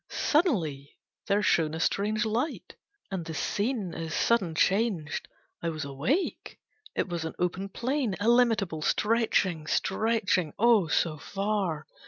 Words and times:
Suddenly 0.09 0.97
there 1.27 1.43
shone 1.43 1.75
A 1.75 1.79
strange 1.79 2.25
light, 2.25 2.75
and 3.11 3.23
the 3.23 3.35
scene 3.35 3.93
as 3.93 4.15
sudden 4.15 4.55
changed. 4.55 5.27
I 5.61 5.69
was 5.69 5.85
awake: 5.85 6.57
It 6.95 7.07
was 7.07 7.23
an 7.23 7.35
open 7.37 7.69
plain 7.69 8.15
Illimitable, 8.19 8.81
stretching, 8.81 9.67
stretching 9.67 10.53
oh, 10.57 10.87
so 10.87 11.19
far! 11.19 11.85